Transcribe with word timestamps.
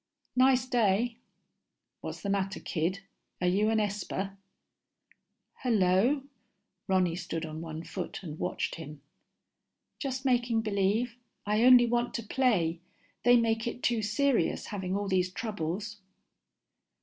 "Nice 0.35 0.65
day." 0.65 1.19
What's 1.99 2.23
the 2.23 2.29
matter, 2.31 2.59
kid, 2.59 3.01
are 3.39 3.45
you 3.45 3.69
an 3.69 3.79
esper? 3.79 4.35
"Hul 5.61 5.73
lo." 5.73 6.23
Ronny 6.87 7.15
stood 7.15 7.45
on 7.45 7.61
one 7.61 7.83
foot 7.83 8.23
and 8.23 8.39
watched 8.39 8.73
him. 8.77 9.03
_Just 9.99 10.25
making 10.25 10.61
believe. 10.63 11.17
I 11.45 11.61
only 11.63 11.85
want 11.85 12.15
to 12.15 12.23
play. 12.23 12.79
They 13.23 13.37
make 13.37 13.67
it 13.67 13.83
too 13.83 14.01
serious, 14.01 14.65
having 14.65 14.97
all 14.97 15.07
these 15.07 15.31
troubles. 15.31 15.97